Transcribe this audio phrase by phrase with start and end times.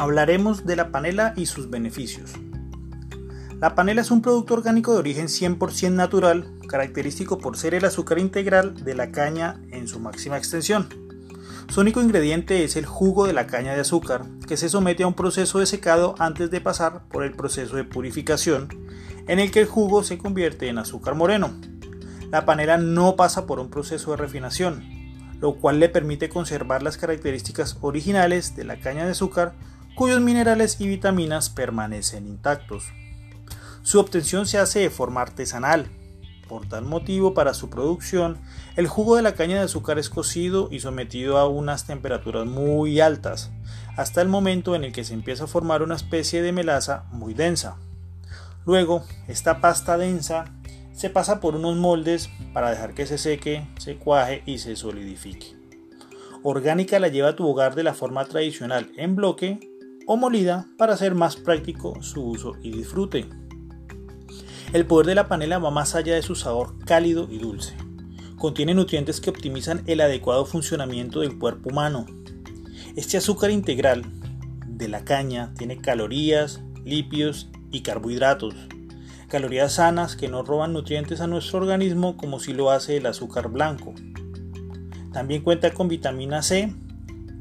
[0.00, 2.32] hablaremos de la panela y sus beneficios.
[3.60, 8.18] La panela es un producto orgánico de origen 100% natural, característico por ser el azúcar
[8.18, 10.88] integral de la caña en su máxima extensión.
[11.68, 15.06] Su único ingrediente es el jugo de la caña de azúcar, que se somete a
[15.06, 18.68] un proceso de secado antes de pasar por el proceso de purificación,
[19.26, 21.50] en el que el jugo se convierte en azúcar moreno.
[22.30, 24.82] La panela no pasa por un proceso de refinación,
[25.42, 29.52] lo cual le permite conservar las características originales de la caña de azúcar
[30.00, 32.84] cuyos minerales y vitaminas permanecen intactos.
[33.82, 35.90] Su obtención se hace de forma artesanal.
[36.48, 38.38] Por tal motivo, para su producción,
[38.76, 42.98] el jugo de la caña de azúcar es cocido y sometido a unas temperaturas muy
[42.98, 43.50] altas,
[43.94, 47.34] hasta el momento en el que se empieza a formar una especie de melaza muy
[47.34, 47.76] densa.
[48.64, 50.46] Luego, esta pasta densa
[50.94, 55.60] se pasa por unos moldes para dejar que se seque, se cuaje y se solidifique.
[56.42, 59.69] Orgánica la lleva a tu hogar de la forma tradicional en bloque
[60.06, 63.28] o molida para hacer más práctico su uso y disfrute.
[64.72, 67.74] El poder de la panela va más allá de su sabor cálido y dulce.
[68.36, 72.06] Contiene nutrientes que optimizan el adecuado funcionamiento del cuerpo humano.
[72.96, 74.04] Este azúcar integral
[74.66, 78.54] de la caña tiene calorías, lípidos y carbohidratos.
[79.28, 83.48] Calorías sanas que no roban nutrientes a nuestro organismo como si lo hace el azúcar
[83.48, 83.94] blanco.
[85.12, 86.72] También cuenta con vitamina C,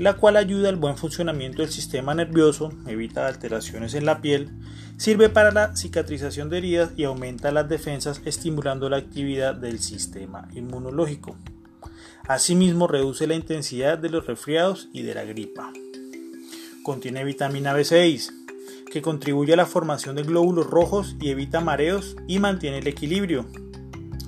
[0.00, 4.48] la cual ayuda al buen funcionamiento del sistema nervioso, evita alteraciones en la piel,
[4.96, 10.48] sirve para la cicatrización de heridas y aumenta las defensas estimulando la actividad del sistema
[10.54, 11.36] inmunológico.
[12.26, 15.70] Asimismo reduce la intensidad de los resfriados y de la gripa.
[16.82, 18.30] Contiene vitamina B6,
[18.90, 23.44] que contribuye a la formación de glóbulos rojos y evita mareos y mantiene el equilibrio.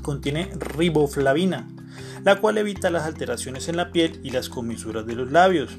[0.03, 1.67] Contiene riboflavina,
[2.25, 5.77] la cual evita las alteraciones en la piel y las comisuras de los labios.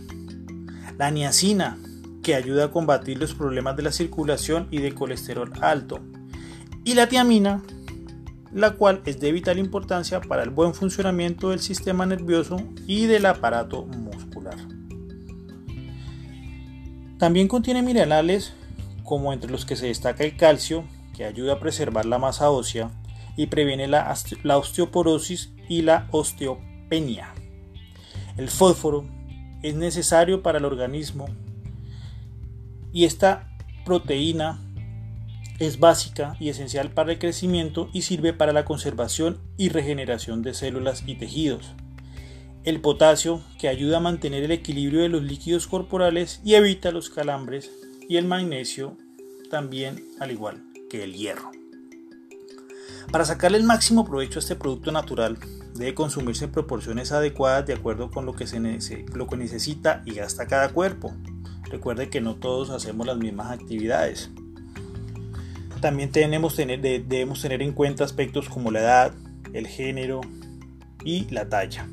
[0.97, 1.77] La niacina,
[2.21, 5.99] que ayuda a combatir los problemas de la circulación y de colesterol alto.
[6.83, 7.61] Y la tiamina,
[8.51, 12.57] la cual es de vital importancia para el buen funcionamiento del sistema nervioso
[12.87, 14.57] y del aparato muscular.
[17.17, 18.53] También contiene minerales
[19.03, 20.85] como entre los que se destaca el calcio,
[21.15, 22.91] que ayuda a preservar la masa ósea
[23.37, 24.13] y previene la,
[24.57, 27.33] osteoporosis y la osteopenia.
[28.37, 29.05] El fósforo
[29.61, 31.27] es necesario para el organismo
[32.91, 33.49] y esta
[33.85, 34.59] proteína
[35.59, 40.53] es básica y esencial para el crecimiento y sirve para la conservación y regeneración de
[40.53, 41.73] células y tejidos.
[42.63, 47.09] El potasio, que ayuda a mantener el equilibrio de los líquidos corporales y evita los
[47.09, 47.71] calambres.
[48.07, 48.97] Y el magnesio,
[49.49, 51.62] también al igual que el hierro.
[53.11, 55.37] Para sacarle el máximo provecho a este producto natural,
[55.75, 58.59] debe consumirse en proporciones adecuadas de acuerdo con lo que, se
[59.13, 61.13] lo que necesita y gasta cada cuerpo.
[61.69, 64.29] Recuerde que no todos hacemos las mismas actividades.
[65.81, 69.13] También debemos tener en cuenta aspectos como la edad,
[69.53, 70.21] el género
[71.03, 71.87] y la talla.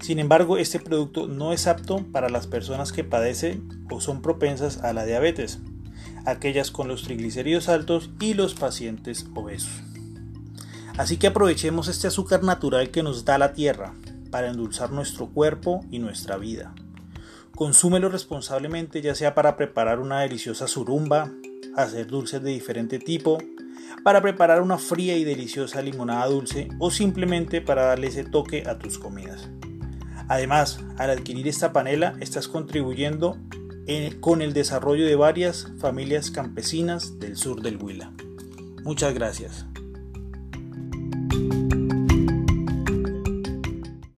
[0.00, 4.78] Sin embargo, este producto no es apto para las personas que padecen o son propensas
[4.78, 5.60] a la diabetes,
[6.26, 9.82] aquellas con los triglicéridos altos y los pacientes obesos.
[10.98, 13.94] Así que aprovechemos este azúcar natural que nos da la tierra
[14.30, 16.74] para endulzar nuestro cuerpo y nuestra vida.
[17.54, 21.30] Consúmelo responsablemente ya sea para preparar una deliciosa surumba,
[21.76, 23.38] hacer dulces de diferente tipo,
[24.02, 28.78] para preparar una fría y deliciosa limonada dulce o simplemente para darle ese toque a
[28.78, 29.48] tus comidas.
[30.28, 33.36] Además, al adquirir esta panela estás contribuyendo
[34.20, 38.12] con el desarrollo de varias familias campesinas del sur del Huila.
[38.84, 39.69] Muchas gracias.